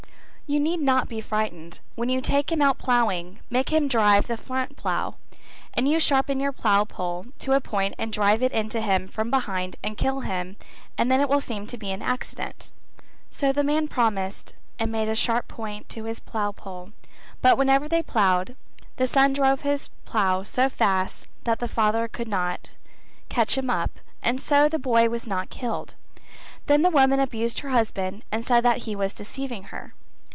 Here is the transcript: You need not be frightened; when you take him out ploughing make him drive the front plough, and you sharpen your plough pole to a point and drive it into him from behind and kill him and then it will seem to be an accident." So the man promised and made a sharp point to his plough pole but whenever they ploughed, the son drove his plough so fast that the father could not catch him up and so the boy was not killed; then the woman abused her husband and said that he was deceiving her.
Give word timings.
You 0.53 0.59
need 0.59 0.81
not 0.81 1.07
be 1.07 1.21
frightened; 1.21 1.79
when 1.95 2.09
you 2.09 2.19
take 2.19 2.51
him 2.51 2.61
out 2.61 2.77
ploughing 2.77 3.39
make 3.49 3.69
him 3.71 3.87
drive 3.87 4.27
the 4.27 4.35
front 4.35 4.75
plough, 4.75 5.15
and 5.73 5.87
you 5.87 5.97
sharpen 5.97 6.41
your 6.41 6.51
plough 6.51 6.83
pole 6.83 7.27
to 7.39 7.53
a 7.53 7.61
point 7.61 7.95
and 7.97 8.11
drive 8.11 8.43
it 8.43 8.51
into 8.51 8.81
him 8.81 9.07
from 9.07 9.29
behind 9.29 9.77
and 9.81 9.97
kill 9.97 10.19
him 10.19 10.57
and 10.97 11.09
then 11.09 11.21
it 11.21 11.29
will 11.29 11.39
seem 11.39 11.67
to 11.67 11.77
be 11.77 11.89
an 11.91 12.01
accident." 12.01 12.69
So 13.29 13.53
the 13.53 13.63
man 13.63 13.87
promised 13.87 14.53
and 14.77 14.91
made 14.91 15.07
a 15.07 15.15
sharp 15.15 15.47
point 15.47 15.87
to 15.87 16.03
his 16.03 16.19
plough 16.19 16.51
pole 16.51 16.91
but 17.41 17.57
whenever 17.57 17.87
they 17.87 18.03
ploughed, 18.03 18.57
the 18.97 19.07
son 19.07 19.31
drove 19.31 19.61
his 19.61 19.87
plough 20.03 20.43
so 20.43 20.67
fast 20.67 21.29
that 21.45 21.59
the 21.59 21.67
father 21.69 22.09
could 22.09 22.27
not 22.27 22.73
catch 23.29 23.57
him 23.57 23.69
up 23.69 24.01
and 24.21 24.41
so 24.41 24.67
the 24.67 24.77
boy 24.77 25.07
was 25.07 25.25
not 25.25 25.49
killed; 25.49 25.95
then 26.67 26.81
the 26.81 26.89
woman 26.89 27.21
abused 27.21 27.59
her 27.59 27.69
husband 27.69 28.23
and 28.33 28.45
said 28.45 28.65
that 28.65 28.79
he 28.79 28.97
was 28.97 29.13
deceiving 29.13 29.63
her. 29.71 29.93